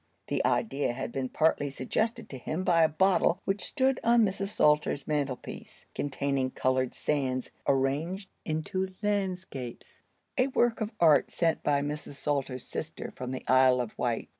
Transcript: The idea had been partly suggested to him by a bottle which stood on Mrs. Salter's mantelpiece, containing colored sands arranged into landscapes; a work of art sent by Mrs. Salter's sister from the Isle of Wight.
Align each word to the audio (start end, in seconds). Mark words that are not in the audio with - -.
The 0.29 0.43
idea 0.43 0.93
had 0.93 1.11
been 1.11 1.29
partly 1.29 1.69
suggested 1.69 2.27
to 2.31 2.39
him 2.39 2.63
by 2.63 2.81
a 2.81 2.87
bottle 2.89 3.39
which 3.45 3.63
stood 3.63 3.99
on 4.03 4.25
Mrs. 4.25 4.47
Salter's 4.47 5.07
mantelpiece, 5.07 5.85
containing 5.93 6.49
colored 6.49 6.95
sands 6.95 7.51
arranged 7.67 8.31
into 8.43 8.95
landscapes; 9.03 10.01
a 10.39 10.47
work 10.47 10.81
of 10.81 10.91
art 10.99 11.29
sent 11.29 11.61
by 11.61 11.83
Mrs. 11.83 12.13
Salter's 12.13 12.63
sister 12.65 13.13
from 13.15 13.29
the 13.29 13.43
Isle 13.47 13.79
of 13.79 13.95
Wight. 13.95 14.29